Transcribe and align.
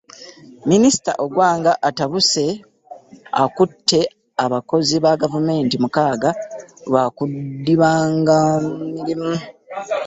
Minisita 0.69 1.11
Ogwang 1.23 1.63
atabuse, 1.89 2.45
akutte 3.43 3.99
abakozi 4.45 4.95
ba 5.03 5.11
gavumenti 5.21 5.75
mukaaga 5.83 6.29
lwa 6.89 7.03
kudibaga 7.15 8.37
mirimu 8.93 9.31